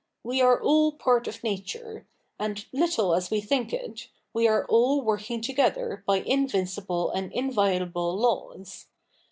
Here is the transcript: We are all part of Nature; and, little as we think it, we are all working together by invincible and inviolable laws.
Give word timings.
We 0.23 0.41
are 0.41 0.59
all 0.59 0.93
part 0.93 1.27
of 1.27 1.43
Nature; 1.43 2.07
and, 2.39 2.65
little 2.73 3.13
as 3.13 3.29
we 3.29 3.39
think 3.39 3.71
it, 3.71 4.07
we 4.33 4.47
are 4.47 4.65
all 4.65 5.03
working 5.03 5.41
together 5.41 6.03
by 6.07 6.21
invincible 6.21 7.11
and 7.11 7.31
inviolable 7.31 8.17
laws. 8.17 8.87